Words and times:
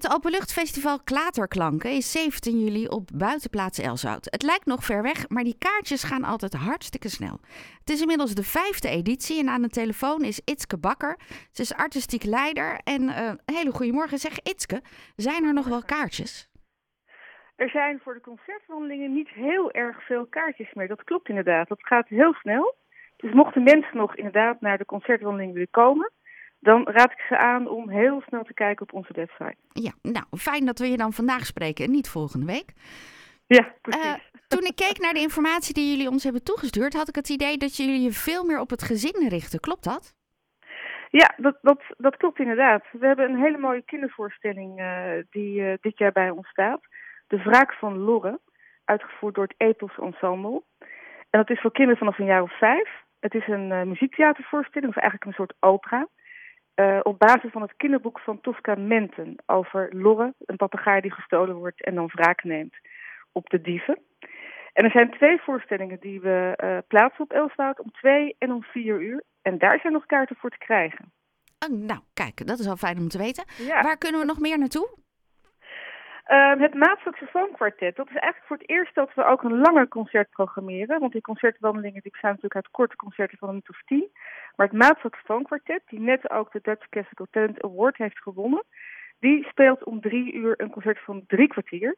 Het 0.00 0.14
Openluchtfestival 0.14 1.02
Klaterklanken 1.02 1.90
is 1.90 2.12
17 2.12 2.58
juli 2.64 2.86
op 2.88 3.08
Buitenplaats 3.14 3.78
Elswoud. 3.78 4.24
Het 4.24 4.42
lijkt 4.42 4.66
nog 4.66 4.84
ver 4.84 5.02
weg, 5.02 5.28
maar 5.28 5.44
die 5.44 5.58
kaartjes 5.58 6.04
gaan 6.04 6.24
altijd 6.24 6.54
hartstikke 6.54 7.08
snel. 7.08 7.38
Het 7.80 7.90
is 7.90 8.00
inmiddels 8.00 8.34
de 8.34 8.42
vijfde 8.42 8.88
editie 8.88 9.40
en 9.40 9.48
aan 9.48 9.62
de 9.62 9.68
telefoon 9.68 10.24
is 10.24 10.42
Itske 10.44 10.78
Bakker. 10.78 11.18
Ze 11.52 11.62
is 11.62 11.74
artistiek 11.74 12.24
leider 12.24 12.80
en 12.84 13.02
uh, 13.02 13.32
hele 13.44 13.70
goede 13.70 13.92
morgen. 13.92 14.18
Zeg 14.18 14.38
Itske, 14.38 14.80
zijn 15.16 15.44
er 15.44 15.54
nog 15.54 15.68
wel 15.68 15.82
kaartjes? 15.84 16.50
Er 17.56 17.70
zijn 17.70 18.00
voor 18.02 18.14
de 18.14 18.20
concertwandelingen 18.20 19.12
niet 19.12 19.28
heel 19.28 19.70
erg 19.70 20.06
veel 20.06 20.26
kaartjes 20.26 20.72
meer. 20.72 20.88
Dat 20.88 21.04
klopt 21.04 21.28
inderdaad. 21.28 21.68
Dat 21.68 21.86
gaat 21.86 22.08
heel 22.08 22.32
snel. 22.32 22.74
Dus 23.16 23.32
mochten 23.32 23.62
mensen 23.62 23.96
nog 23.96 24.16
inderdaad 24.16 24.60
naar 24.60 24.78
de 24.78 24.84
concertwandeling 24.84 25.52
willen 25.52 25.70
komen, 25.70 26.10
dan 26.60 26.88
raad 26.88 27.10
ik 27.10 27.24
ze 27.28 27.38
aan 27.38 27.68
om 27.68 27.90
heel 27.90 28.22
snel 28.26 28.42
te 28.42 28.54
kijken 28.54 28.82
op 28.82 28.92
onze 28.92 29.12
website. 29.12 29.56
Ja, 29.72 29.92
nou 30.02 30.24
fijn 30.30 30.64
dat 30.64 30.78
we 30.78 30.86
je 30.86 30.96
dan 30.96 31.12
vandaag 31.12 31.46
spreken 31.46 31.84
en 31.84 31.90
niet 31.90 32.08
volgende 32.08 32.46
week. 32.46 32.72
Ja, 33.46 33.74
precies. 33.82 34.04
Uh, 34.04 34.14
toen 34.52 34.64
ik 34.64 34.76
keek 34.76 34.98
naar 34.98 35.12
de 35.12 35.20
informatie 35.20 35.74
die 35.74 35.90
jullie 35.90 36.10
ons 36.10 36.24
hebben 36.24 36.44
toegestuurd, 36.44 36.94
had 36.94 37.08
ik 37.08 37.14
het 37.14 37.28
idee 37.28 37.56
dat 37.56 37.76
jullie 37.76 38.02
je 38.02 38.12
veel 38.12 38.44
meer 38.44 38.60
op 38.60 38.70
het 38.70 38.82
gezin 38.82 39.28
richten. 39.28 39.60
Klopt 39.60 39.84
dat? 39.84 40.14
Ja, 41.10 41.34
dat, 41.36 41.58
dat, 41.62 41.82
dat 41.96 42.16
klopt 42.16 42.38
inderdaad. 42.38 42.84
We 42.92 43.06
hebben 43.06 43.30
een 43.30 43.42
hele 43.42 43.58
mooie 43.58 43.82
kindervoorstelling 43.82 44.80
uh, 44.80 45.10
die 45.30 45.60
uh, 45.60 45.74
dit 45.80 45.98
jaar 45.98 46.12
bij 46.12 46.30
ons 46.30 46.48
staat. 46.48 46.80
De 47.26 47.42
Wraak 47.42 47.72
van 47.72 47.98
Lorre, 47.98 48.40
uitgevoerd 48.84 49.34
door 49.34 49.44
het 49.44 49.54
Ethos 49.56 49.98
Ensemble. 49.98 50.62
En 51.30 51.38
dat 51.38 51.50
is 51.50 51.60
voor 51.60 51.72
kinderen 51.72 51.98
vanaf 51.98 52.18
een 52.18 52.24
jaar 52.24 52.42
of 52.42 52.58
vijf. 52.58 52.90
Het 53.20 53.34
is 53.34 53.46
een 53.46 53.88
muziektheatervoorstelling, 53.88 54.90
of 54.90 54.96
eigenlijk 55.02 55.24
een 55.24 55.44
soort 55.44 55.54
opera. 55.60 56.08
Uh, 56.80 56.98
op 57.02 57.18
basis 57.18 57.50
van 57.50 57.62
het 57.62 57.76
kinderboek 57.76 58.20
van 58.20 58.40
Tosca 58.40 58.74
Menten 58.74 59.36
over 59.46 59.88
Lorre, 59.92 60.34
een 60.38 60.56
papegaai 60.56 61.00
die 61.00 61.12
gestolen 61.12 61.56
wordt 61.56 61.84
en 61.84 61.94
dan 61.94 62.06
wraak 62.06 62.44
neemt 62.44 62.74
op 63.32 63.48
de 63.48 63.60
dieven. 63.60 63.98
En 64.72 64.84
er 64.84 64.90
zijn 64.90 65.10
twee 65.10 65.40
voorstellingen 65.40 66.00
die 66.00 66.20
we 66.20 66.58
uh, 66.64 66.78
plaatsen 66.88 67.24
op 67.24 67.32
Elswoud 67.32 67.80
om 67.80 67.90
twee 67.90 68.36
en 68.38 68.52
om 68.52 68.62
vier 68.62 69.00
uur. 69.00 69.22
En 69.42 69.58
daar 69.58 69.78
zijn 69.80 69.92
nog 69.92 70.06
kaarten 70.06 70.36
voor 70.36 70.50
te 70.50 70.58
krijgen. 70.58 71.12
Oh, 71.68 71.78
nou, 71.78 72.00
kijk, 72.14 72.46
dat 72.46 72.58
is 72.58 72.68
al 72.68 72.76
fijn 72.76 72.98
om 72.98 73.08
te 73.08 73.18
weten. 73.18 73.44
Ja. 73.58 73.82
Waar 73.82 73.98
kunnen 73.98 74.20
we 74.20 74.26
nog 74.26 74.40
meer 74.40 74.58
naartoe? 74.58 74.98
Uh, 76.30 76.60
het 76.60 76.74
Maatsaxofoonkwartet. 76.74 77.96
Dat 77.96 78.08
is 78.08 78.16
eigenlijk 78.16 78.46
voor 78.46 78.56
het 78.56 78.68
eerst 78.68 78.94
dat 78.94 79.14
we 79.14 79.24
ook 79.24 79.42
een 79.42 79.58
langer 79.58 79.88
concert 79.88 80.30
programmeren. 80.30 81.00
Want 81.00 81.12
die 81.12 81.20
concertwandelingen 81.20 82.02
die 82.02 82.10
bestaan 82.10 82.30
natuurlijk 82.30 82.54
uit 82.54 82.70
korte 82.70 82.96
concerten 82.96 83.38
van 83.38 83.48
een 83.48 83.62
minuut 83.64 83.86
tien. 83.86 84.10
Maar 84.56 84.66
het 84.66 84.76
Maatsaxofoonkwartet, 84.76 85.82
die 85.86 86.00
net 86.00 86.30
ook 86.30 86.52
de 86.52 86.58
Dutch 86.62 86.88
Classical 86.88 87.26
Talent 87.30 87.62
Award 87.62 87.96
heeft 87.96 88.18
gewonnen, 88.18 88.64
die 89.18 89.44
speelt 89.44 89.84
om 89.84 90.00
drie 90.00 90.32
uur 90.32 90.54
een 90.56 90.70
concert 90.70 90.98
van 90.98 91.24
drie 91.26 91.48
kwartier. 91.48 91.96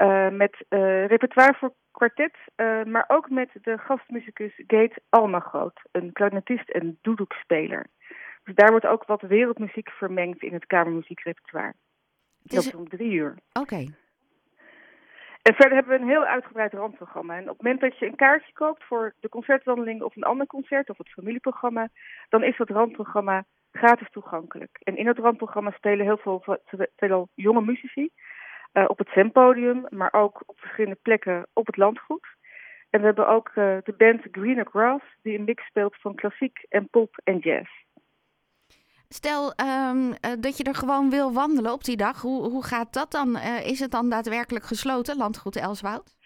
Uh, 0.00 0.28
met 0.28 0.64
uh, 0.68 1.06
repertoire 1.06 1.54
voor 1.54 1.74
kwartet, 1.90 2.36
uh, 2.56 2.84
maar 2.84 3.04
ook 3.08 3.30
met 3.30 3.50
de 3.62 3.78
gastmuzikus 3.78 4.52
Gate 4.66 5.00
Almagroot, 5.08 5.80
een 5.92 6.12
klarinetist 6.12 6.70
en 6.70 6.98
doedoekspeler. 7.02 7.86
Dus 8.44 8.54
daar 8.54 8.70
wordt 8.70 8.86
ook 8.86 9.04
wat 9.04 9.20
wereldmuziek 9.20 9.90
vermengd 9.90 10.42
in 10.42 10.52
het 10.52 10.66
kamermuziekrepertoire. 10.66 11.74
Dat 12.54 12.64
is 12.64 12.74
om 12.74 12.88
drie 12.88 13.12
uur. 13.12 13.34
Oké. 13.52 13.84
En 15.42 15.54
verder 15.54 15.74
hebben 15.74 15.96
we 15.96 16.02
een 16.02 16.08
heel 16.08 16.24
uitgebreid 16.24 16.72
randprogramma. 16.72 17.36
En 17.36 17.42
op 17.42 17.48
het 17.48 17.62
moment 17.62 17.80
dat 17.80 17.98
je 17.98 18.06
een 18.06 18.16
kaartje 18.16 18.52
koopt 18.52 18.84
voor 18.84 19.14
de 19.20 19.28
concertwandeling 19.28 20.02
of 20.02 20.16
een 20.16 20.22
ander 20.22 20.46
concert 20.46 20.90
of 20.90 20.98
het 20.98 21.08
familieprogramma, 21.08 21.88
dan 22.28 22.42
is 22.42 22.56
dat 22.56 22.70
randprogramma 22.70 23.44
gratis 23.72 24.10
toegankelijk. 24.10 24.78
En 24.82 24.96
in 24.96 25.04
dat 25.04 25.18
randprogramma 25.18 25.70
spelen 25.70 26.04
heel 26.04 26.18
veel, 26.18 26.58
veel 26.96 27.28
jonge 27.34 27.60
muzici 27.60 28.10
uh, 28.72 28.84
op 28.86 28.98
het 28.98 29.08
Zempodium, 29.08 29.84
maar 29.88 30.12
ook 30.12 30.42
op 30.46 30.60
verschillende 30.60 30.98
plekken 31.02 31.46
op 31.52 31.66
het 31.66 31.76
landgoed. 31.76 32.26
En 32.90 33.00
we 33.00 33.06
hebben 33.06 33.28
ook 33.28 33.48
uh, 33.48 33.76
de 33.84 33.94
band 33.96 34.22
Greener 34.30 34.66
Grass, 34.66 35.04
die 35.22 35.38
een 35.38 35.44
mix 35.44 35.66
speelt 35.66 35.96
van 36.00 36.14
klassiek 36.14 36.66
en 36.68 36.88
pop 36.88 37.20
en 37.24 37.38
jazz. 37.38 37.85
Stel 39.08 39.52
um, 39.90 40.08
uh, 40.08 40.14
dat 40.40 40.56
je 40.56 40.64
er 40.64 40.74
gewoon 40.74 41.10
wil 41.10 41.32
wandelen 41.32 41.72
op 41.72 41.84
die 41.84 41.96
dag. 41.96 42.20
Hoe, 42.20 42.50
hoe 42.50 42.64
gaat 42.64 42.92
dat 42.92 43.10
dan? 43.10 43.36
Uh, 43.36 43.66
is 43.66 43.80
het 43.80 43.90
dan 43.90 44.08
daadwerkelijk 44.10 44.64
gesloten, 44.64 45.16
landgoed 45.16 45.56
Elswoud? 45.56 46.16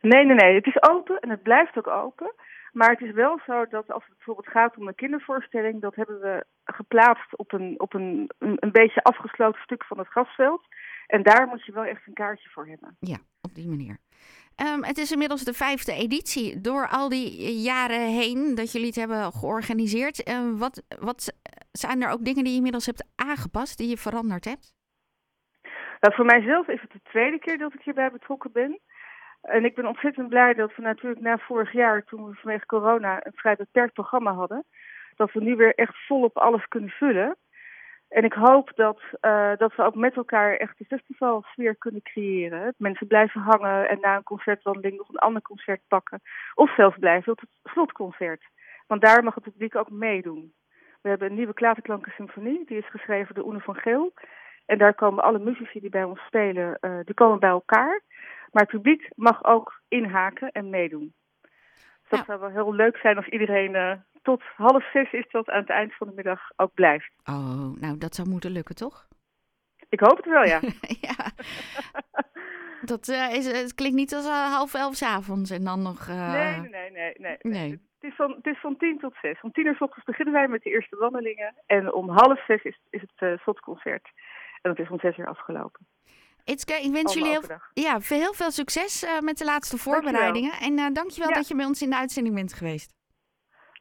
Nee, 0.00 0.24
nee, 0.24 0.34
nee. 0.34 0.54
Het 0.54 0.66
is 0.66 0.82
open 0.82 1.20
en 1.20 1.30
het 1.30 1.42
blijft 1.42 1.76
ook 1.76 1.86
open. 1.86 2.34
Maar 2.72 2.90
het 2.90 3.00
is 3.00 3.12
wel 3.12 3.40
zo 3.46 3.66
dat 3.66 3.90
als 3.90 4.04
het 4.06 4.16
bijvoorbeeld 4.16 4.48
gaat 4.48 4.76
om 4.76 4.88
een 4.88 4.94
kindervoorstelling, 4.94 5.80
dat 5.80 5.94
hebben 5.94 6.20
we 6.20 6.44
geplaatst 6.64 7.36
op 7.36 7.52
een, 7.52 7.74
op 7.80 7.94
een, 7.94 8.30
een, 8.38 8.56
een 8.60 8.72
beetje 8.72 9.02
afgesloten 9.02 9.60
stuk 9.62 9.84
van 9.84 9.98
het 9.98 10.08
grasveld. 10.08 10.62
En 11.06 11.22
daar 11.22 11.46
moet 11.46 11.64
je 11.64 11.72
wel 11.72 11.84
echt 11.84 12.06
een 12.06 12.12
kaartje 12.12 12.48
voor 12.48 12.66
hebben. 12.66 12.96
Ja, 13.00 13.16
op 13.40 13.54
die 13.54 13.68
manier. 13.68 13.98
Um, 14.56 14.84
het 14.84 14.98
is 14.98 15.12
inmiddels 15.12 15.44
de 15.44 15.52
vijfde 15.52 15.92
editie. 15.92 16.60
Door 16.60 16.88
al 16.88 17.08
die 17.08 17.52
jaren 17.60 18.08
heen 18.08 18.54
dat 18.54 18.72
jullie 18.72 18.86
het 18.86 18.96
hebben 18.96 19.32
georganiseerd, 19.32 20.28
uh, 20.28 20.58
wat, 20.58 20.82
wat 21.00 21.32
zijn 21.78 22.02
er 22.02 22.10
ook 22.10 22.24
dingen 22.24 22.42
die 22.42 22.52
je 22.52 22.56
inmiddels 22.56 22.86
hebt 22.86 23.08
aangepast, 23.16 23.78
die 23.78 23.88
je 23.88 23.96
veranderd 23.96 24.44
hebt? 24.44 24.74
Nou, 26.00 26.14
voor 26.14 26.24
mijzelf 26.24 26.68
is 26.68 26.80
het 26.80 26.92
de 26.92 27.00
tweede 27.02 27.38
keer 27.38 27.58
dat 27.58 27.74
ik 27.74 27.82
hierbij 27.82 28.10
betrokken 28.10 28.52
ben. 28.52 28.80
En 29.42 29.64
ik 29.64 29.74
ben 29.74 29.86
ontzettend 29.86 30.28
blij 30.28 30.54
dat 30.54 30.76
we 30.76 30.82
natuurlijk 30.82 31.20
na 31.20 31.38
vorig 31.38 31.72
jaar, 31.72 32.04
toen 32.04 32.24
we 32.24 32.34
vanwege 32.34 32.66
corona 32.66 33.26
een 33.26 33.32
vrij 33.34 33.56
beperkt 33.56 33.92
programma 33.92 34.32
hadden, 34.32 34.64
dat 35.16 35.32
we 35.32 35.42
nu 35.42 35.56
weer 35.56 35.74
echt 35.74 36.06
volop 36.06 36.36
alles 36.36 36.68
kunnen 36.68 36.90
vullen. 36.90 37.36
En 38.08 38.24
ik 38.24 38.32
hoop 38.32 38.72
dat, 38.74 39.00
uh, 39.20 39.56
dat 39.56 39.74
we 39.74 39.82
ook 39.82 39.94
met 39.94 40.16
elkaar 40.16 40.56
echt 40.56 40.78
de 40.78 40.84
festivalsfeer 40.84 41.76
kunnen 41.76 42.02
creëren. 42.02 42.74
Mensen 42.76 43.06
blijven 43.06 43.40
hangen 43.40 43.88
en 43.88 44.00
na 44.00 44.16
een 44.16 44.22
concertwandeling 44.22 44.96
nog 44.96 45.08
een 45.08 45.16
ander 45.16 45.42
concert 45.42 45.80
pakken. 45.88 46.20
Of 46.54 46.74
zelfs 46.74 46.96
blijven 46.98 47.36
tot 47.36 47.40
het 47.40 47.72
slotconcert. 47.72 48.44
Want 48.86 49.02
daar 49.02 49.24
mag 49.24 49.34
het 49.34 49.44
publiek 49.44 49.76
ook 49.76 49.90
meedoen. 49.90 50.52
We 51.06 51.12
hebben 51.12 51.30
een 51.30 51.36
nieuwe 51.36 51.54
Klaterklanken 51.54 52.12
Symfonie, 52.12 52.64
die 52.66 52.78
is 52.78 52.90
geschreven 52.90 53.34
door 53.34 53.44
Oene 53.44 53.60
van 53.60 53.74
Geel. 53.74 54.12
En 54.64 54.78
daar 54.78 54.94
komen 54.94 55.24
alle 55.24 55.38
muzici 55.38 55.80
die 55.80 55.90
bij 55.90 56.04
ons 56.04 56.20
spelen, 56.20 56.78
uh, 56.80 56.98
die 57.04 57.14
komen 57.14 57.38
bij 57.38 57.50
elkaar. 57.50 58.02
Maar 58.52 58.62
het 58.62 58.70
publiek 58.70 59.08
mag 59.14 59.44
ook 59.44 59.80
inhaken 59.88 60.52
en 60.52 60.70
meedoen. 60.70 61.14
Dus 61.42 62.08
dat 62.08 62.18
ja. 62.18 62.24
zou 62.24 62.40
wel 62.40 62.50
heel 62.50 62.74
leuk 62.74 62.96
zijn 62.96 63.16
als 63.16 63.28
iedereen 63.28 63.74
uh, 63.74 63.92
tot 64.22 64.42
half 64.56 64.90
zes 64.92 65.12
is 65.12 65.26
dat 65.30 65.48
aan 65.48 65.60
het 65.60 65.70
eind 65.70 65.94
van 65.94 66.06
de 66.06 66.12
middag 66.14 66.40
ook 66.56 66.74
blijft. 66.74 67.10
Oh, 67.24 67.72
nou 67.80 67.98
dat 67.98 68.14
zou 68.14 68.28
moeten 68.28 68.50
lukken, 68.50 68.74
toch? 68.74 69.08
Ik 69.88 70.00
hoop 70.00 70.16
het 70.16 70.26
wel, 70.26 70.44
ja. 70.44 70.60
ja. 71.08 71.30
Dat 72.80 73.08
uh, 73.08 73.34
is, 73.34 73.46
het 73.46 73.74
klinkt 73.74 73.96
niet 73.96 74.14
als 74.14 74.26
uh, 74.26 74.52
half 74.52 74.74
elf 74.74 74.94
s 74.94 75.02
avonds 75.02 75.50
en 75.50 75.64
dan 75.64 75.82
nog... 75.82 76.08
Uh... 76.08 76.32
Nee, 76.32 76.60
nee, 76.60 76.90
nee, 76.90 77.14
nee, 77.18 77.36
nee. 77.40 77.85
Het, 78.00 78.10
is 78.10 78.16
van, 78.16 78.30
het 78.30 78.46
is 78.46 78.60
van 78.60 78.76
tien 78.76 78.98
tot 78.98 79.14
zes. 79.22 79.40
Om 79.40 79.52
tien 79.52 79.66
uur 79.66 79.74
s 79.74 79.80
ochtends 79.80 80.04
beginnen 80.04 80.34
wij 80.34 80.48
met 80.48 80.62
de 80.62 80.70
eerste 80.70 80.96
wandelingen. 80.96 81.54
En 81.66 81.92
om 81.92 82.08
half 82.08 82.44
zes 82.44 82.62
is, 82.62 82.78
is 82.90 83.00
het 83.00 83.30
uh, 83.30 83.38
slotconcert. 83.38 84.10
En 84.62 84.74
dat 84.74 84.78
is 84.78 84.90
om 84.90 84.98
zes 84.98 85.16
uur 85.16 85.26
afgelopen. 85.26 85.86
Itske, 86.44 86.74
ik 86.74 86.92
wens 86.92 87.14
jullie 87.14 87.30
heel, 87.30 87.42
ja, 87.72 87.98
heel 88.08 88.32
veel 88.32 88.50
succes 88.50 89.04
uh, 89.04 89.20
met 89.20 89.38
de 89.38 89.44
laatste 89.44 89.78
voorbereidingen. 89.78 90.50
Dankjewel. 90.50 90.84
En 90.84 90.88
uh, 90.88 90.94
dankjewel 90.94 91.28
ja. 91.28 91.34
dat 91.34 91.48
je 91.48 91.56
bij 91.56 91.64
ons 91.64 91.82
in 91.82 91.90
de 91.90 91.96
uitzending 91.96 92.34
bent 92.34 92.52
geweest. 92.52 92.94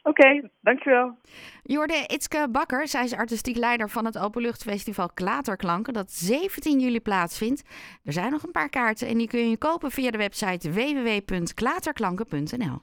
Oké, 0.04 0.28
okay, 0.28 0.52
dankjewel. 0.62 1.18
Jorde 1.64 2.04
Itske 2.08 2.48
Bakker, 2.52 2.88
zij 2.88 3.04
is 3.04 3.16
artistiek 3.16 3.58
leider 3.58 3.90
van 3.90 4.06
het 4.06 4.20
Openluchtfestival 4.20 5.10
Klaterklanken, 5.14 5.94
dat 5.94 6.12
17 6.12 6.80
juli 6.80 7.02
plaatsvindt. 7.02 7.64
Er 8.04 8.14
zijn 8.14 8.32
nog 8.32 8.44
een 8.44 8.52
paar 8.52 8.70
kaarten 8.70 9.08
en 9.08 9.18
die 9.18 9.28
kun 9.28 9.50
je 9.50 9.58
kopen 9.58 9.92
via 9.92 10.12
de 10.12 10.18
website 10.18 10.72
www.klaterklanken.nl. 10.72 12.82